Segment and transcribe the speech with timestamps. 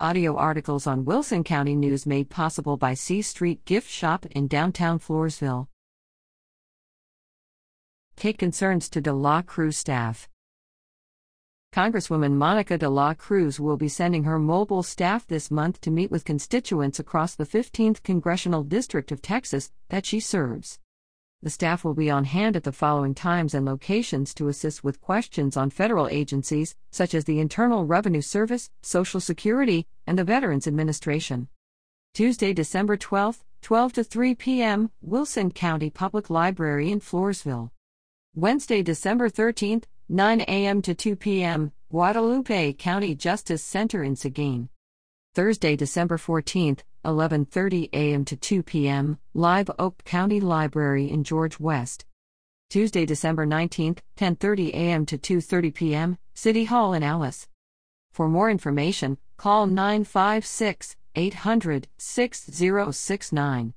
[0.00, 4.98] Audio articles on Wilson County News made possible by C Street Gift Shop in downtown
[4.98, 5.68] Floresville.
[8.16, 10.28] Take concerns to De La Cruz staff.
[11.72, 16.10] Congresswoman Monica De La Cruz will be sending her mobile staff this month to meet
[16.10, 20.80] with constituents across the 15th Congressional District of Texas that she serves.
[21.44, 25.02] The staff will be on hand at the following times and locations to assist with
[25.02, 30.66] questions on federal agencies, such as the Internal Revenue Service, Social Security, and the Veterans
[30.66, 31.48] Administration.
[32.14, 37.68] Tuesday, December 12, 12 to 3 p.m., Wilson County Public Library in Floresville.
[38.34, 40.80] Wednesday, December 13, 9 a.m.
[40.80, 44.70] to 2 p.m., Guadalupe County Justice Center in Seguin.
[45.34, 48.24] Thursday, December 14, 11:30 a.m.
[48.24, 52.04] to 2 p.m., Live Oak County Library in George West.
[52.70, 55.04] Tuesday, December 19, 10:30 a.m.
[55.04, 57.48] to 2:30 p.m., City Hall in Alice.
[58.12, 63.74] For more information, call 956 800 6069.